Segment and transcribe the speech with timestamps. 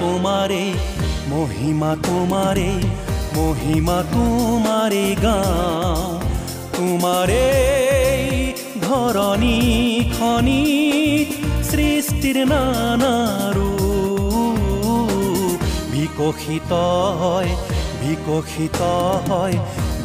[0.00, 0.64] তোমারে
[1.28, 2.72] মহিমা তোমারে
[3.36, 6.20] মহিমা তোমারে গাও
[6.76, 7.46] তোমারে
[8.82, 9.58] ধরণী
[10.18, 10.62] খনি
[11.70, 13.14] সৃষ্টির নানা
[13.56, 15.60] রূপ।
[15.92, 16.72] বিকশিত
[17.20, 17.50] হয়
[18.00, 18.80] বিকশিত
[19.28, 19.56] হয়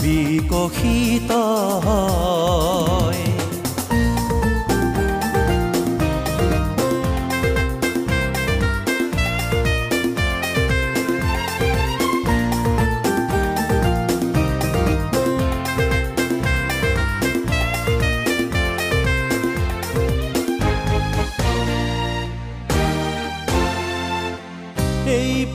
[0.01, 1.31] বিকশিত
[1.85, 2.98] হয়।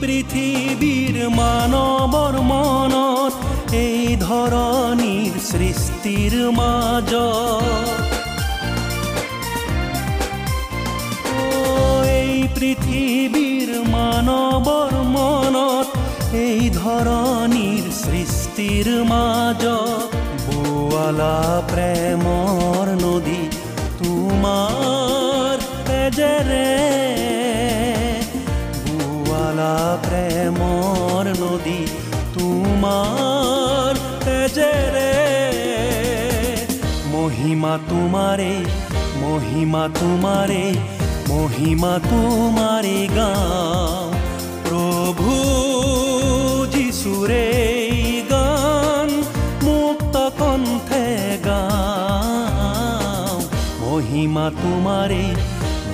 [0.05, 3.33] পৃথিৱীৰ মানৱৰ মনত
[3.77, 6.33] এই ধৰণীৰ সৃষ্টিৰ
[12.17, 15.87] এই পৃথিৱীৰ মানৱৰ মনত
[16.43, 20.09] এই ধৰণীৰ সৃষ্টিৰ মাজত।
[20.45, 21.37] বোৱালা
[21.71, 23.41] প্ৰেমৰ নদী
[23.99, 25.57] তোমাৰ
[25.89, 27.04] তেজেৰে
[29.65, 31.81] বুৱালা প্ৰেমৰ নদী
[32.35, 33.93] তোমাৰ
[34.25, 35.13] তেজেৰে
[37.13, 38.53] মহিমা তোমাৰে
[39.21, 40.63] মহিমা তোমাৰে
[41.31, 44.05] মহিমা তোমাৰে গাওঁ।
[44.65, 45.31] প্ৰভু
[46.73, 49.09] যিচুৰে এই গান
[49.65, 51.07] মুক্ত কণ্ঠে
[51.47, 53.37] গাওঁ।
[53.83, 55.23] মহিমা তোমাৰে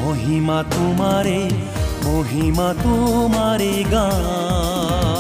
[0.01, 1.39] মহিমা তোমাৰে
[2.05, 5.10] মহিমা তোমাৰে গাওঁ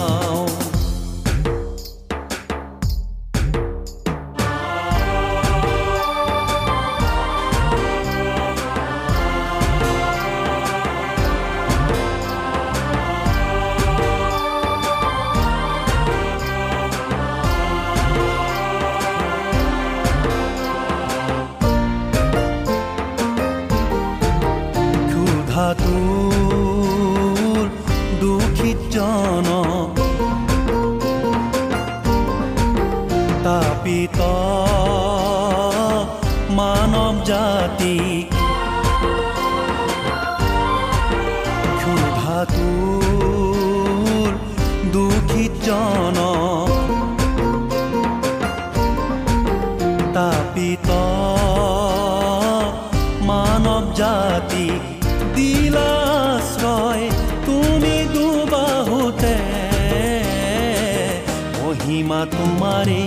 [61.61, 63.01] মহিমা তোমাৰে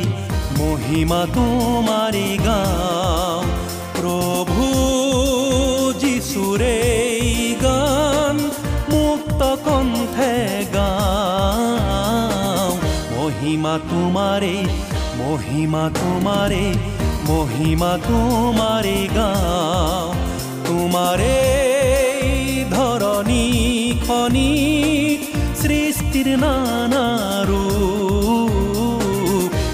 [0.59, 2.04] মহিমা তোমাৰে
[14.15, 14.57] তোমাৰে
[15.19, 16.65] মহিমা তোমাৰে
[17.29, 20.09] মহিমা তোমাৰে গাওঁ।
[20.67, 21.35] তোমাৰে
[22.75, 23.45] ধৰণী
[24.07, 24.51] খনি
[26.15, 27.63] শান্তিৰ নানাৰো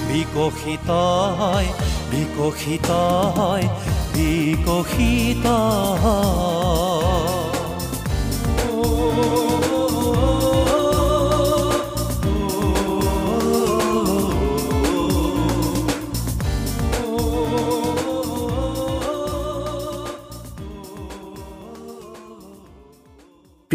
[0.09, 0.89] বিকশিত
[1.41, 1.69] হয়
[2.13, 2.89] বিকশিত
[3.37, 3.67] হয়
[4.15, 5.45] বিকশিত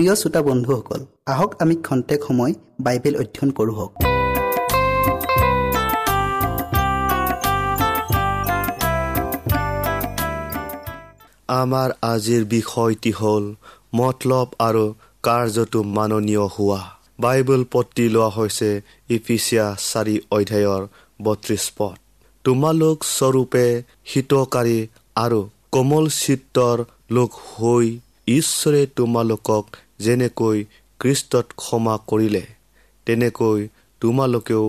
[0.05, 1.01] প্ৰিয় শ্ৰোতা বন্ধুসকল
[1.33, 2.53] আহক আমি খন্তেক সময়
[2.85, 3.91] বাইবেল অধ্যয়ন কৰোঁ হওক।
[11.61, 13.45] আমাৰ আজিৰ বিষয়টি হ'ল
[13.99, 14.83] মতলব আৰু
[15.27, 16.81] কাৰ্যটো মাননীয় হোৱা।
[17.19, 18.69] বাইবেল পত্ৰি লোৱা হৈছে
[19.15, 20.83] ইফিচিয়া চাৰি অধ্যায়ৰ
[21.25, 21.97] বত্ৰিশ পদ।
[22.45, 23.65] তোমালোক স্বৰূপে
[24.11, 24.77] হিতকাৰী
[25.15, 25.39] আৰু
[25.73, 26.77] কোমল চিত্ৰৰ
[27.15, 27.85] লোক হৈ
[28.37, 29.65] ঈশ্বৰে তোমালোকক
[29.99, 30.57] যেনেকৈ
[30.99, 32.45] কৃষ্টত ক্ষমা কৰিলে
[33.07, 33.59] তেনেকৈ
[34.01, 34.65] তোমালোকেও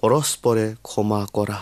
[0.00, 1.60] পৰস্পৰে ক্ষমা কৰা।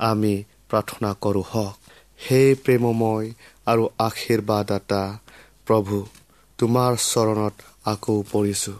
[0.00, 0.34] আমি
[0.70, 1.74] প্ৰাৰ্থনা কৰোঁ হওক।
[2.20, 3.26] সেই প্ৰেমময়
[3.66, 5.02] আৰু আশীৰ্বাদতা
[5.66, 5.96] প্ৰভু
[6.58, 8.78] তোমাৰ চৰণত আকৌ পৰিছোঁ।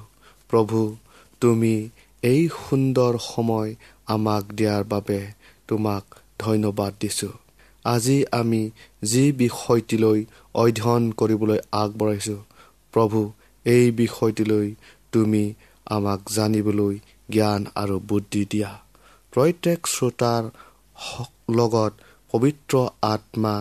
[0.50, 0.78] প্ৰভু
[1.40, 1.74] তুমি
[2.22, 3.70] এই সুন্দৰ সময়
[4.06, 5.20] আমাক দিয়াৰ বাবে
[5.68, 6.04] তোমাক
[6.38, 7.34] ধন্যবাদ দিছোঁ।
[7.84, 8.62] আজি আমি
[9.02, 10.18] যি বিষয়টিলৈ
[10.54, 12.40] অধ্যয়ন কৰিবলৈ আগবঢ়াইছোঁ
[12.94, 13.20] প্ৰভু
[13.74, 14.68] এই বিষয়টিলৈ
[15.12, 15.44] তুমি
[15.86, 16.94] আমাক জানিবলৈ
[17.30, 18.70] জ্ঞান আৰু বুদ্ধি দিয়া।
[19.32, 20.44] প্ৰত্যেক শ্ৰোতাৰ
[21.58, 21.92] লগত
[22.32, 23.54] পবিত্ৰ আত্মা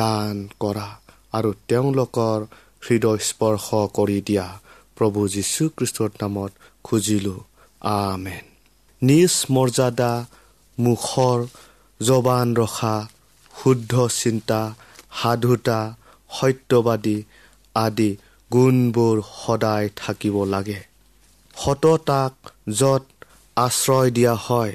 [0.00, 0.88] দান কৰা
[1.32, 2.38] আৰু তেওঁলোকৰ
[2.86, 3.66] হৃদয় স্পৰ্শ
[3.98, 4.46] কৰি দিয়া।
[4.96, 6.52] প্ৰভু যীশুখ্ৰীষ্টৰ নামত
[6.84, 7.40] খুজিলোঁ।
[7.80, 8.44] আমেন।
[9.02, 10.12] নিজ মৰ্যাদা
[10.78, 11.38] মুখৰ
[12.00, 12.96] জবান ৰখা
[13.54, 14.60] শুদ্ধ চিন্তা
[15.22, 15.80] সাধুতা
[16.30, 17.18] সত্যবাদী
[17.74, 18.10] আদি
[18.50, 20.80] গুণবোৰ সদায় থাকিব লাগে।
[21.54, 22.34] সততাক
[22.68, 23.04] য'ত
[23.56, 24.72] আশ্ৰয় দিয়া হয়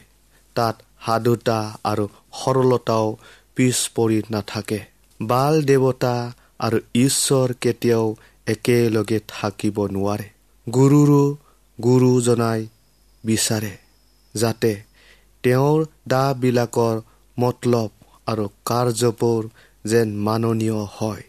[0.55, 0.75] তাত
[1.05, 3.07] সাধুতা আৰু সৰলতাও
[3.55, 4.79] পিছ পৰি নাথাকে।
[5.19, 6.15] বাল দেৱতা
[6.59, 8.15] আৰু ঈশ্বৰ কেতিয়াও
[8.47, 10.27] একেলগে থাকিব নোৱাৰে।
[10.67, 11.23] গুৰুৰো
[11.79, 12.61] গুৰু জনাই
[13.23, 13.73] বিচাৰে
[14.35, 14.71] যাতে
[15.43, 16.95] তেওঁৰ দাবিলাকৰ
[17.37, 17.89] মতলব
[18.27, 19.41] আৰু কাৰ্যবোৰ
[19.85, 21.23] যেন মাননীয় হয়।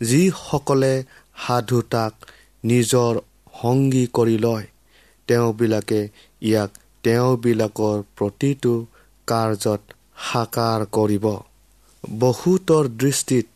[0.00, 0.92] যিসকলে
[1.44, 2.12] সাধুতাক
[2.64, 3.12] নিজৰ
[3.62, 4.66] সংগী কৰি লয়।
[5.28, 6.00] তেওঁবিলাকে
[6.42, 6.70] ইয়াক
[7.04, 8.74] তেওঁবিলাকৰ প্ৰতিটো
[9.28, 9.82] কাৰ্যত
[10.22, 11.26] সাকাৰ কৰিব।
[12.04, 13.46] বহুতৰ দৃষ্টিত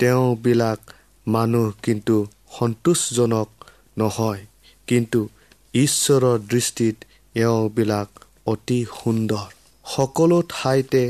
[0.00, 0.80] তেওঁবিলাক
[1.26, 2.16] মানুহ কিন্তু
[2.58, 3.48] সন্তোষজনক
[3.98, 4.42] নহয়
[4.88, 5.20] কিন্তু
[5.74, 6.96] ঈশ্বৰৰ দৃষ্টিত
[7.34, 8.08] এওঁবিলাক
[8.46, 9.48] অতি সুন্দৰ।
[9.84, 11.04] সকলো ঠাইতে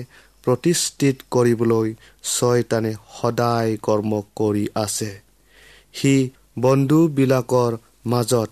[0.45, 1.89] প্ৰতিষ্ঠিত কৰিবলৈ
[2.25, 5.11] ছয়তানে সদায় কৰ্ম কৰি আছে।
[5.97, 6.15] সি
[6.59, 7.73] বন্ধুবিলাকৰ
[8.07, 8.51] মাজত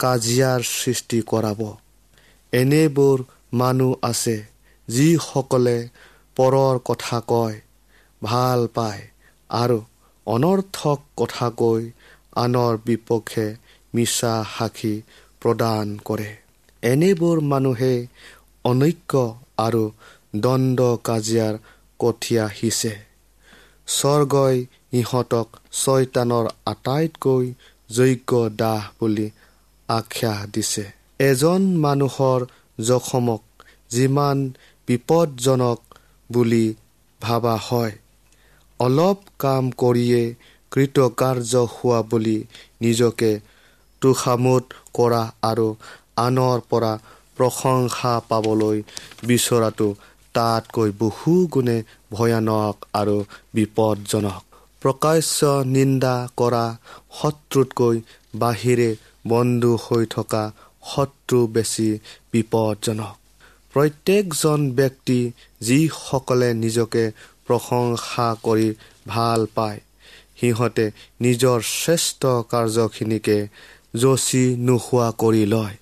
[0.00, 1.60] কাজিয়াৰ সৃষ্টি কৰাব।
[2.52, 3.18] এনেবোৰ
[3.52, 4.36] মানুহ আছে
[4.88, 5.76] যিসকলে
[6.36, 7.56] পৰৰ কথা কয়
[8.22, 9.02] ভাল পায়
[9.50, 9.78] আৰু
[10.26, 11.82] অনৰ্থক কথা কৈ
[12.36, 13.46] আনৰ বিপক্ষে
[13.94, 14.94] মিছা সাক্ষী
[15.40, 16.30] প্ৰদান কৰে।
[16.82, 17.94] এনেবোৰ মানুহে
[18.64, 19.14] অনৈক্য
[19.58, 19.82] আৰু
[20.36, 21.54] দণ্ড কাজিয়াৰ
[22.00, 22.94] কঠীয়া সিঁচে।
[23.88, 24.56] স্বৰ্গই
[24.94, 25.48] ইহঁতক
[25.80, 27.46] ছয়তানৰ আটাইতকৈ
[27.90, 29.26] যোগ্য দাহ বুলি
[29.88, 30.84] আখ্যা দিছে।
[31.20, 32.40] এজন মানুহৰ
[32.78, 33.42] জখমক
[33.90, 34.38] যিমান
[34.88, 35.80] বিপদজনক
[36.30, 36.66] বুলি
[37.20, 37.94] ভাবা হয়
[38.80, 40.22] অলপ কাম কৰিয়ে
[40.72, 42.38] কৃতকাৰ্য হোৱা বুলি
[42.80, 43.30] নিজকে
[44.02, 45.68] তোষামোদ কৰা আৰু
[46.16, 46.92] আনৰ পৰা
[47.36, 48.78] প্ৰশংসা পাবলৈ
[49.26, 49.88] বিচৰাটো
[50.34, 51.78] তাতকৈ বহু গুণে
[52.12, 53.16] ভয়ানক আৰু
[53.54, 54.44] বিপদজনক।
[54.84, 56.64] প্ৰকাশ্য নিন্দা কৰা
[57.18, 57.96] শত্ৰুতকৈ
[58.38, 58.90] বাহিৰে
[59.26, 60.42] বন্ধু হৈ থকা
[60.86, 61.88] শত্ৰু বেছি
[62.32, 63.14] বিপদজনক।
[63.74, 65.18] প্ৰত্যেকজন ব্যক্তি
[65.60, 67.04] যিসকলে নিজকে
[67.46, 68.68] প্ৰশংসা কৰি
[69.06, 69.80] ভাল পায়
[70.38, 70.86] সিহঁতে
[71.20, 73.38] নিজৰ শ্ৰেষ্ঠ কাৰ্যখিনিকে
[74.02, 75.76] যচি নোহোৱা কৰি লয়।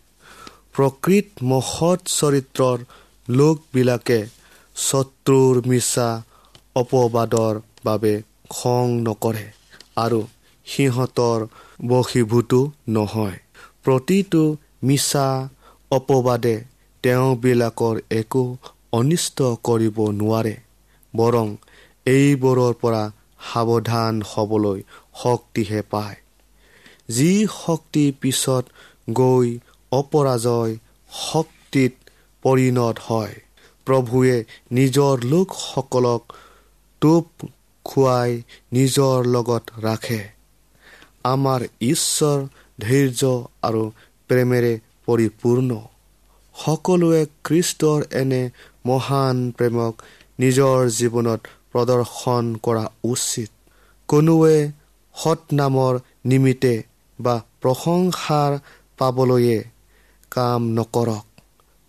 [0.74, 2.78] প্ৰকৃত মহৎ চৰিত্ৰৰ
[3.28, 4.20] লোকবিলাকে
[4.76, 6.08] শত্ৰুৰ মিছা
[6.76, 7.54] অপবাদৰ
[7.84, 8.14] বাবে
[8.52, 9.46] খং নকৰে
[9.96, 10.20] আৰু
[10.66, 11.40] সিহঁতৰ
[11.88, 13.38] বশীভূতো নহয়।
[13.84, 14.42] প্ৰতিটো
[14.82, 15.26] মিছা
[15.90, 16.56] অপবাদে
[17.04, 18.44] তেওঁবিলাকৰ একো
[18.92, 20.54] অনিষ্ট কৰিব নোৱাৰে
[21.14, 21.46] বৰং
[22.06, 23.02] এইবোৰৰ পৰা
[23.48, 24.78] সাৱধান হ'বলৈ
[25.22, 26.16] শক্তিহে পায়।
[27.08, 28.64] যি শক্তি পিছত
[29.12, 29.48] গৈ
[29.92, 30.72] অপৰাজয়
[31.12, 31.92] শক্তিত
[32.44, 33.34] পৰিণত হয়
[33.86, 34.36] প্ৰভুৱে
[34.72, 36.22] নিজৰ লোকসকলক
[37.02, 37.26] টোপ
[37.84, 40.20] খুৱাই নিজৰ লগত ৰাখে।
[41.24, 42.38] আমাৰ ঈশ্বৰ
[42.80, 43.82] ধৈৰ্য আৰু
[44.28, 45.70] প্ৰেমেৰে পৰিপূৰ্ণ।
[46.54, 48.50] সকলোৱে খ্ৰীষ্টৰ এনে
[48.86, 49.94] মহান প্ৰেমক
[50.40, 51.40] নিজৰ জীৱনত
[51.72, 53.50] প্ৰদৰ্শন কৰা উচিত।
[54.08, 54.70] কোনোৱে
[55.14, 56.82] সৎনামৰ নিমিত্তে
[57.20, 58.58] বা প্ৰশংসাৰ
[58.98, 59.64] পাবলৈয়ে
[60.30, 61.24] কাম নকৰক।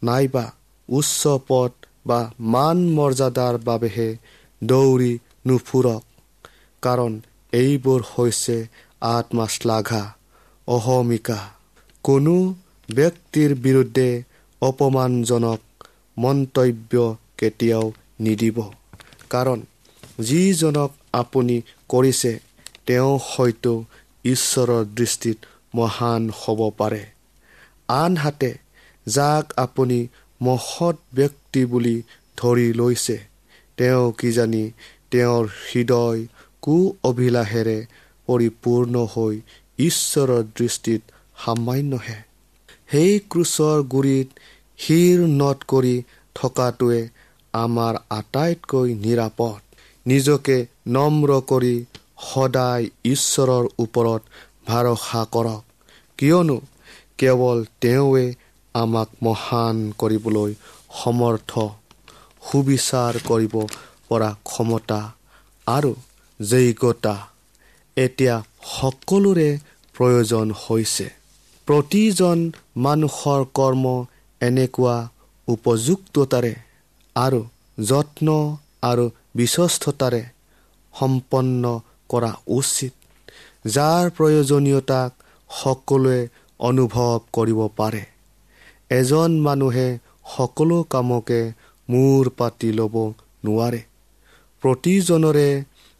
[0.03, 0.51] নাইবা
[0.89, 1.71] উচ্চ পদ
[2.07, 4.17] বা মান মৰ্যাদাৰ বাবেহে
[4.63, 6.03] দৌৰি নুফুৰক
[6.83, 7.13] কাৰণ
[7.53, 8.57] এইবোৰ হৈছে
[9.07, 10.03] আত্মাশ্লাঘা
[10.67, 11.39] অহমিকা।
[12.05, 12.35] কোনো
[12.89, 14.09] ব্যক্তিৰ বিৰুদ্ধে
[14.62, 15.59] অপমানজনক
[16.17, 16.93] মন্তব্য
[17.38, 17.85] কেতিয়াও
[18.19, 18.57] নিদিব
[19.29, 19.59] কাৰণ
[20.19, 21.55] যিজনক আপুনি
[21.89, 22.31] কৰিছে
[22.88, 23.73] তেওঁ হয়তো
[24.25, 25.38] ঈশ্বৰৰ দৃষ্টিত
[25.75, 27.03] মহান হ'ব পাৰে।
[27.88, 28.51] আনহাতে
[29.07, 30.00] যাক আপুনি
[30.41, 31.95] মহৎ ব্যক্তি বুলি
[32.38, 33.17] ধৰি লৈছে
[33.77, 34.63] তেওঁ কিজানি
[35.13, 36.22] তেওঁৰ হৃদয়
[36.63, 36.75] কু
[37.10, 37.77] অভিলাষেৰে
[38.27, 39.36] পৰিপূৰ্ণ হৈ
[39.79, 41.01] ঈশ্বৰৰ দৃষ্টিত
[41.43, 42.20] সামান্যহে।
[42.91, 44.27] সেই ক্ৰুচৰ গুৰিত
[44.79, 45.96] শিৰ নট কৰি
[46.36, 47.01] থকাটোৱে
[47.53, 49.60] আমাৰ আটাইতকৈ নিৰাপদ।
[50.05, 50.58] নিজকে
[50.96, 51.75] নম্ৰ কৰি
[52.27, 54.22] সদায় ঈশ্বৰৰ ওপৰত
[54.67, 55.63] ভৰসা কৰক।
[56.20, 56.58] কিয়নো
[57.17, 58.25] কেৱল তেওঁৱে
[58.75, 60.51] আমাক মহান কৰিবলৈ
[61.00, 61.51] সমৰ্থ
[62.48, 63.55] সুবিচাৰ কৰিব
[64.10, 65.00] পৰা ক্ষমতা
[65.67, 65.93] আৰু
[66.39, 67.15] যোগ্যতা
[67.98, 68.36] এতিয়া
[68.79, 69.50] সকলোৰে
[69.95, 71.07] প্ৰয়োজন হৈছে।
[71.67, 73.86] প্ৰতিজন মানুহৰ কৰ্ম
[74.41, 74.95] এনেকুৱা
[75.48, 76.53] উপযুক্ততাৰে
[77.15, 77.41] আৰু
[77.83, 78.27] যত্ন
[78.81, 79.05] আৰু
[79.36, 80.24] বিশ্বস্ততাৰে
[80.93, 81.63] সম্পন্ন
[82.10, 82.93] কৰা উচিত
[83.67, 85.12] যাৰ প্ৰয়োজনীয়তাক
[85.50, 86.19] সকলোৱে
[86.60, 88.03] অনুভৱ কৰিব পাৰে।
[88.89, 89.88] এজন মানুহে
[90.38, 91.41] সকলো কামকে
[91.89, 92.95] মূৰ পাতি ল'ব
[93.45, 93.81] নোৱাৰে।
[94.63, 95.50] প্ৰতিজনৰে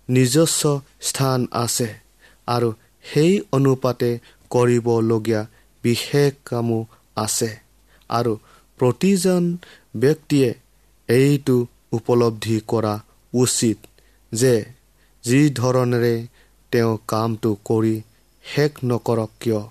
[0.10, 0.62] নিজস্ব
[1.01, 1.89] স্থান আছে
[2.48, 2.70] আৰু
[3.05, 4.12] সেই অনুপাতে
[4.51, 5.41] কৰিবলগীয়া
[5.84, 6.79] বিশেষ কামো
[7.15, 7.51] আছে।
[8.10, 8.34] আৰু
[8.79, 9.43] প্ৰতিজন
[9.96, 10.50] ব্যক্তিয়ে
[11.10, 11.55] এইটো
[11.91, 12.93] উপলব্ধি কৰা
[13.34, 13.77] উচিত
[14.32, 14.53] যে
[15.24, 16.15] যি ধৰণেৰে
[16.72, 17.96] তেওঁ কামটো কৰি
[18.46, 19.62] শেষ নকৰক কিয়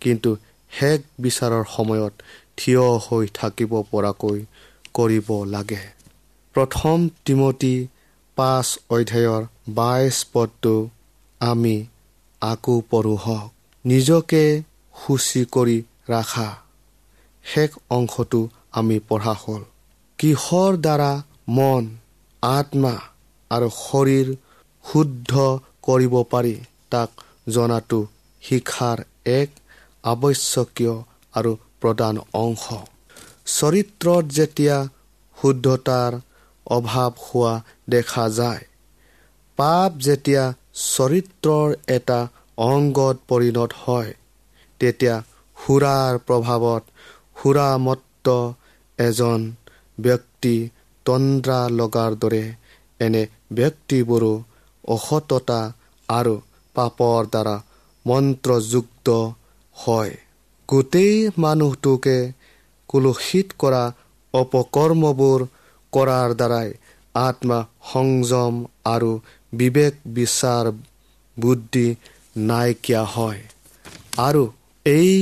[0.00, 0.30] কিন্তু
[0.72, 2.12] শেষ বিচাৰৰ সময়ত
[2.56, 4.38] থিয় হৈ থাকিব পৰাকৈ
[4.94, 5.82] কৰিব লাগে।
[6.54, 7.74] প্ৰথম তিমতী
[8.40, 10.74] পাঁচ অধ্যায়ৰ বাইছ পদটো
[11.40, 11.76] আমি
[12.42, 13.50] আকৌ পঢ়ো হওক।
[13.84, 14.44] নিজকে
[14.94, 15.78] সূচী কৰি
[16.08, 16.48] ৰাখা।
[17.44, 18.40] শেষ অংশটো
[18.72, 19.62] আমি পঢ়া হ'ল।
[20.18, 21.12] কিহৰ দ্বাৰা
[21.48, 21.84] মন
[22.42, 22.94] আত্মা
[23.50, 24.28] আৰু শৰীৰ
[24.84, 25.32] শুদ্ধ
[25.82, 26.56] কৰিব পাৰি
[26.90, 27.10] তাক
[27.48, 28.00] জনাটো
[28.42, 28.98] শিক্ষাৰ
[29.32, 29.50] এক
[30.04, 30.94] আৱশ্যকীয়
[31.34, 32.64] আৰু প্ৰধান অংশ।
[33.58, 34.76] চৰিত্ৰত যেতিয়া
[35.38, 36.12] শুদ্ধতাৰ
[36.70, 37.52] অভাৱ হোৱা
[37.88, 38.64] দেখা যায়।
[39.58, 40.44] পাপ যেতিয়া
[40.86, 42.20] চৰিত্ৰৰ এটা
[42.64, 44.10] অংগত পৰিণত হয়
[44.80, 45.16] তেতিয়া
[45.56, 46.82] সুৰাৰ প্ৰভাৱত
[47.36, 48.26] সুৰামত্ত
[48.98, 49.40] এজন
[49.98, 50.54] ব্যক্তি
[51.06, 52.44] তন্দ্ৰা লগাৰ দৰে
[53.00, 53.22] এনে
[53.52, 54.32] ব্যক্তিবোৰো
[54.88, 55.60] অসততা
[56.08, 56.34] আৰু
[56.74, 57.56] পাপৰ দ্বাৰা
[58.04, 59.08] মন্ত্ৰযুক্ত
[59.76, 60.12] হয়।
[60.68, 62.18] গোটেই মানুহটোকে
[62.90, 63.84] কুলসিত কৰা
[64.34, 65.40] অপকৰ্মবোৰ
[65.92, 66.68] কৰাৰ দ্বাৰাই
[67.14, 67.58] আত্মা
[67.90, 68.54] সংযম
[68.94, 69.10] আৰু
[69.52, 70.64] বিবেক বিচাৰ
[71.36, 71.88] বুদ্ধি
[72.48, 73.40] নাইকিয়া হয়।
[74.26, 74.42] আৰু
[74.86, 75.12] এই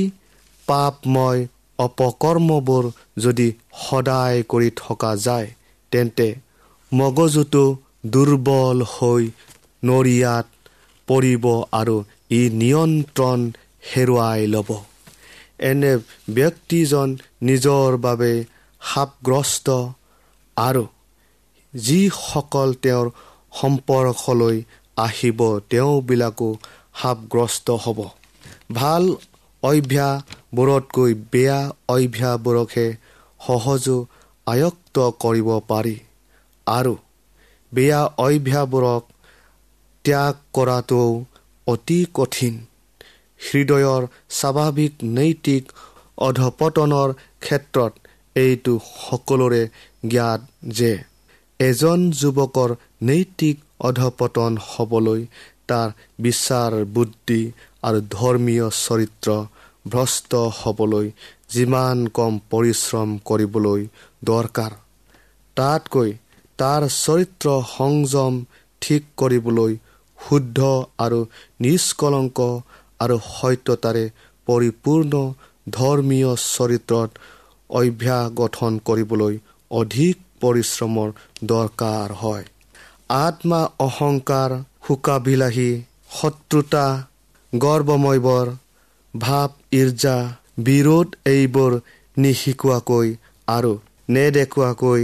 [0.67, 1.41] পাপময়
[1.79, 2.85] অপকৰ্মবোৰ
[3.23, 3.47] যদি
[3.83, 5.47] সদায় কৰি থকা যায়
[5.91, 6.27] তেন্তে
[6.91, 7.65] মগজুটো
[8.13, 9.23] দুৰ্বল হৈ
[9.83, 10.47] নৰিয়াত
[11.07, 11.45] পৰিব
[11.79, 11.95] আৰু
[12.31, 13.39] ই নিয়ন্ত্ৰণ
[13.89, 14.69] হেৰুৱাই ল'ব।
[15.69, 15.93] এনে
[16.37, 17.07] ব্যক্তিজন
[17.47, 18.31] নিজৰ বাবে
[18.81, 19.67] সাপগ্ৰস্ত
[20.59, 20.83] আৰু
[21.73, 23.07] যিসকল তেওঁৰ
[23.59, 24.57] সম্পৰ্কলৈ
[24.97, 25.39] আহিব
[25.69, 26.49] তেওঁবিলাকো
[26.99, 27.99] সাপগ্ৰস্ত হ'ব।
[28.73, 29.03] ভাল
[29.63, 32.87] অভ্যাসবোৰতকৈ বেয়া অভ্যাসবোৰকহে
[33.39, 33.97] সহজো
[34.47, 35.95] আয়ত্ত কৰিব পাৰি
[36.67, 36.93] আৰু
[37.71, 39.03] বেয়া অভ্যাসবোৰক
[40.05, 41.09] ত্যাগ কৰাটোও
[41.67, 42.55] অতি কঠিন।
[43.39, 45.63] হৃদয়ৰ স্বাভাৱিক নৈতিক
[46.27, 47.93] অধপতনৰ ক্ষেত্ৰত
[48.35, 49.63] এইটো সকলোৰে
[50.07, 50.91] জ্ঞাত যে
[51.59, 52.69] এজন যুৱকৰ
[53.03, 55.21] নৈতিক অধপতন হ'বলৈ
[55.67, 55.89] তাৰ
[56.21, 57.41] বিচাৰ বুদ্ধি
[57.83, 59.29] আৰু ধৰ্মীয় চৰিত্ৰ
[59.87, 61.11] ভ্ৰষ্ট হ'বলৈ
[61.49, 63.81] যিমান কম পৰিশ্ৰম কৰিবলৈ
[64.23, 64.71] দৰকাৰ।
[65.57, 66.09] তাতকৈ
[66.59, 68.33] তাৰ চৰিত্ৰ সংযম
[68.81, 69.77] ঠিক কৰিবলৈ
[70.19, 70.59] শুদ্ধ
[70.99, 71.19] আৰু
[71.59, 72.39] নিষ্কলংক
[72.99, 74.05] আৰু সত্যতাৰে
[74.47, 75.13] পৰিপূৰ্ণ
[75.69, 77.09] ধৰ্মীয় চৰিত্ৰত
[77.69, 79.35] অভ্যাস গঠন কৰিবলৈ
[79.71, 81.09] অধিক পৰিশ্ৰমৰ
[81.43, 82.45] দৰকাৰ হয়।
[83.09, 84.51] আত্মা অহংকাৰ
[84.87, 85.71] শোকাবিলাহী
[86.11, 86.85] শত্ৰুতা
[87.53, 88.47] গৰ্বময়বৰ
[89.13, 90.17] ভাৱ ইৰ্জা
[90.59, 91.71] বিৰোধ এইবোৰ
[92.17, 93.07] নিশিকোৱাকৈ
[93.47, 93.73] আৰু
[94.09, 95.01] নেদেখুৱাকৈ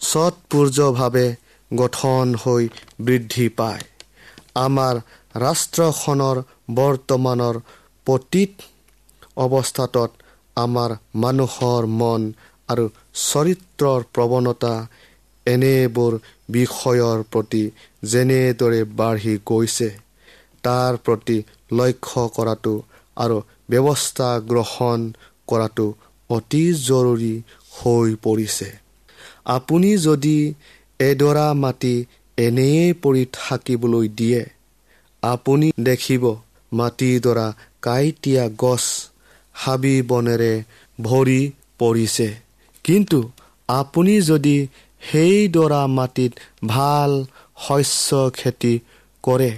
[0.00, 1.26] স্বতপূৰ্যভাৱে
[1.70, 2.68] গঠন হৈ
[3.00, 3.82] বৃদ্ধি পায়।
[4.54, 4.94] আমাৰ
[5.34, 6.36] ৰাষ্ট্ৰখনৰ
[6.74, 7.56] বৰ্তমানৰ
[8.06, 8.52] প্ৰতিত
[9.36, 9.96] অৱস্থাত
[10.58, 12.22] আমাৰ মানুহৰ মন
[12.68, 12.84] আৰু
[13.22, 14.74] চৰিত্ৰৰ প্ৰৱণতা
[15.46, 16.12] এনেবোৰ
[16.50, 17.62] বিষয়ৰ প্ৰতি
[18.04, 19.88] যেনেদৰে বাঢ়ি গৈছে
[20.64, 21.38] তাৰ প্ৰতি
[21.72, 22.74] লক্ষ্য কৰাটো
[23.16, 23.36] আৰু
[23.70, 25.08] ব্যৱস্থা গ্ৰহণ
[25.48, 25.86] কৰাটো
[26.30, 27.34] অতি জৰুৰী
[27.76, 28.68] হৈ পৰিছে।
[29.48, 30.36] আপুনি যদি
[31.00, 31.94] এডৰা মাটি
[32.38, 34.42] এনেই পৰি থাকিবলৈ দিয়ে
[35.22, 36.24] আপুনি দেখিব
[36.72, 37.46] মাটিডৰা
[37.82, 38.84] কাঁইটীয়া গছ
[39.62, 40.52] হাবি বনেৰে
[40.98, 41.40] ভৰি
[41.80, 42.28] পৰিছে।
[42.84, 43.18] কিন্তু
[43.68, 44.56] আপুনি যদি
[45.02, 46.32] সেইডৰা মাটিত
[46.68, 47.12] ভাল
[47.64, 48.74] শস্য খেতি
[49.24, 49.50] কৰে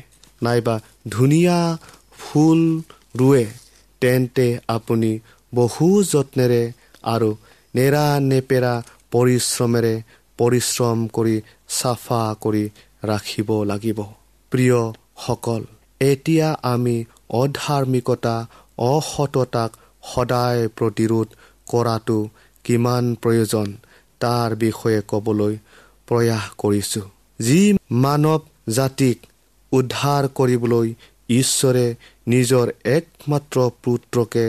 [0.42, 0.74] নাইবা
[1.08, 1.58] ধুনীয়া
[2.20, 2.60] ফুল
[3.18, 3.44] ৰুৱে
[4.02, 5.10] তেন্তে আপুনি
[5.52, 6.62] বহু যত্নেৰে
[7.04, 7.30] আৰু
[7.74, 8.74] নেৰা নেপেৰা
[9.12, 9.94] পৰিশ্ৰমেৰে
[10.38, 11.36] পৰিশ্ৰম কৰি
[11.78, 12.64] চাফা কৰি
[13.04, 13.98] ৰাখিব লাগিব।
[14.52, 15.62] প্ৰিয়সকল
[16.00, 16.96] এতিয়া আমি
[17.40, 18.36] অধাৰ্মিকতা
[18.86, 19.70] অসততাক
[20.02, 21.28] সদায় প্ৰতিৰোধ
[21.66, 22.18] কৰাটো
[22.64, 23.68] কিমান প্ৰয়োজন
[24.20, 25.54] তাৰ বিষয়ে ক'বলৈ
[26.08, 27.06] প্ৰয়াস কৰিছোঁ।
[27.40, 27.60] যি
[28.04, 28.40] মানৱ
[28.78, 29.18] জাতিক
[29.72, 30.88] উদ্ধাৰ কৰিবলৈ
[31.32, 31.86] ঈশ্বৰে
[32.26, 34.46] নিজৰ একমাত্ৰ পুত্ৰকে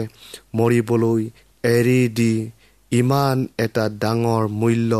[0.54, 1.20] মৰিবলৈ
[1.64, 2.34] এৰি দি
[2.92, 4.92] ইমান এটা ডাঙৰ মূল্য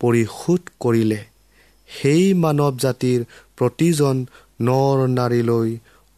[0.00, 1.20] পৰিশোধ কৰিলে
[1.88, 3.20] সেই মানৱ জাতিৰ
[3.58, 4.16] প্ৰতিজন
[4.68, 5.70] নৰ নাৰীলৈ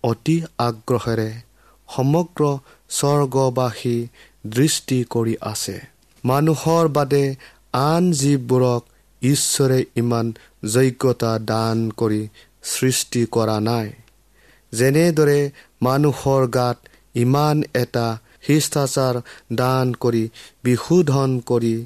[0.05, 1.31] অতি আগ্ৰহেৰে
[1.88, 2.43] সমগ্ৰ
[2.90, 3.99] স্বৰ্গবাসী
[4.47, 5.76] দৃষ্টি কৰি আছে।
[6.25, 7.25] মানুহৰ বাদে
[7.73, 8.82] আন জীৱবোৰক
[9.23, 10.26] ঈশ্বৰে ইমান
[10.65, 12.23] যোগ্যতা দান কৰি
[12.63, 13.89] সৃষ্টি কৰা নাই।
[14.73, 15.41] যেনেদৰে
[15.82, 16.78] মানুহৰ গাত
[17.15, 18.06] ইমান এটা
[18.47, 19.15] শিষ্টাচাৰ
[19.52, 20.28] দান কৰি
[20.65, 21.76] বিশোধন কৰি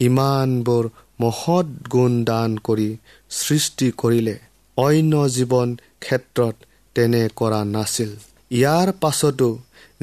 [0.00, 0.88] ইমানবোৰ
[1.20, 2.96] মহৎ গুণ দান কৰি
[3.30, 4.36] সৃষ্টি কৰিলে
[4.76, 5.68] অন্য জীৱন
[6.00, 6.54] ক্ষেত্ৰত
[6.94, 8.10] তেনে কৰা নাছিল।
[8.50, 9.58] ইয়াৰ পাছতো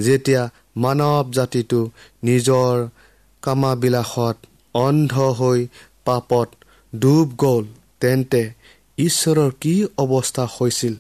[0.05, 0.41] যেতিয়া
[0.75, 1.81] মানৱ জাতিটো
[2.23, 2.73] নিজৰ
[3.43, 4.37] কামাবিলাসত
[4.75, 5.59] অন্ধ হৈ
[6.05, 6.47] পাপত
[6.93, 7.65] ডুব গ'ল
[8.01, 8.43] তেন্তে
[8.97, 10.95] ঈশ্বৰৰ কি অৱস্থা হৈছিল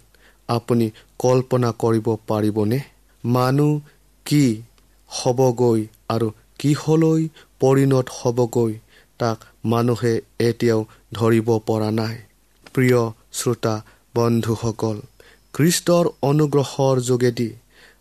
[0.49, 0.87] আপুনি
[1.19, 2.79] কল্পনা কৰিব পাৰিবনে?
[3.23, 3.73] মানুহ
[4.25, 4.45] কি
[5.09, 6.27] হ'বগৈ আৰু
[6.59, 7.21] কিহলৈ
[7.59, 8.73] পৰিণত হ'বগৈ
[9.19, 10.81] তাক মানুহে এতিয়াও
[11.13, 12.15] ধৰিব পৰা নাই।
[12.73, 13.01] প্ৰিয়
[13.33, 13.75] শ্ৰোতা
[14.15, 14.97] বন্ধুসকল
[15.53, 17.49] খ্ৰীষ্টৰ অনুগ্ৰহৰ যোগেদি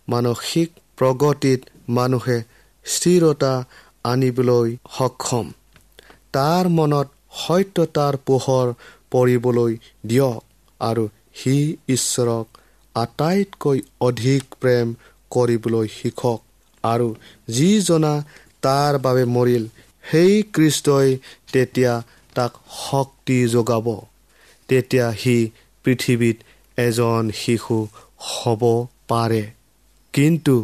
[0.08, 2.38] মানসিক প্ৰগতিত মানুহে
[2.86, 3.52] স্থিৰতা
[4.04, 5.46] আনিবলৈ সক্ষম।
[6.32, 7.08] তাৰ মনত
[7.38, 8.72] সত্যতাৰ পোহৰ
[9.10, 10.42] পৰিবলৈ দিয়ক
[10.80, 11.56] আৰু সি
[11.88, 12.46] ঈশ্বৰক
[12.94, 14.94] আটাইতকৈ অধিক প্ৰেম
[15.30, 16.40] কৰিবলৈ শিকক
[16.84, 17.08] আৰু
[17.48, 18.14] যি জনা
[18.62, 19.64] তাৰ বাবে মৰিল
[20.10, 21.18] সেই কৃষ্টই
[21.52, 21.92] তেতিয়া
[22.34, 22.52] তাক
[22.90, 23.86] শক্তি যোগাব।
[24.68, 25.36] তেতিয়া সি
[25.84, 26.36] পৃথিৱীত
[26.76, 27.78] এজন শিশু
[28.28, 28.62] হ'ব
[29.08, 29.44] পাৰে।
[30.12, 30.54] কিন্তু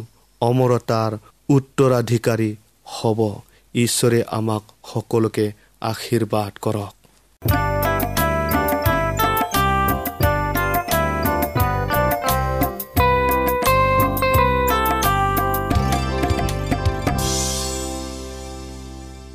[0.41, 1.17] অমৰতাৰ
[1.49, 3.19] উত্তৰাধিকাৰী হ'ব।
[3.75, 6.93] ঈশ্বৰে আমাক সকলোকে আশীৰ্বাদ কৰক।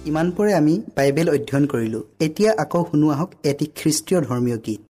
[0.07, 4.90] ইমানপুৰে আমি বাইবেল অধ্যয়ন কৰিলোঁ। এতিয়া আকৌ শুনো আহক এটি খ্ৰীষ্টীয় ধৰ্মীয় গীত।